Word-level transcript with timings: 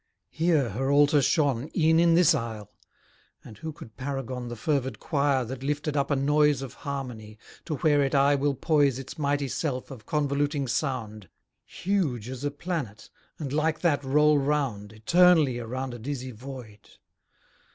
Here 0.31 0.69
her 0.71 0.89
altar 0.89 1.21
shone, 1.21 1.69
E'en 1.77 1.99
in 1.99 2.15
this 2.15 2.33
isle; 2.33 2.71
and 3.45 3.59
who 3.59 3.71
could 3.71 3.97
paragon 3.97 4.47
The 4.47 4.55
fervid 4.55 4.99
choir 4.99 5.45
that 5.45 5.61
lifted 5.61 5.95
up 5.95 6.09
a 6.09 6.15
noise 6.15 6.63
Of 6.63 6.73
harmony, 6.73 7.37
to 7.65 7.75
where 7.75 8.01
it 8.01 8.15
aye 8.15 8.33
will 8.33 8.55
poise 8.55 8.97
Its 8.97 9.19
mighty 9.19 9.47
self 9.47 9.91
of 9.91 10.07
convoluting 10.07 10.67
sound, 10.67 11.29
Huge 11.67 12.29
as 12.29 12.43
a 12.43 12.49
planet, 12.49 13.11
and 13.37 13.53
like 13.53 13.81
that 13.81 14.03
roll 14.03 14.39
round, 14.39 14.91
Eternally 14.91 15.59
around 15.59 15.93
a 15.93 15.99
dizzy 15.99 16.31
void? 16.31 16.89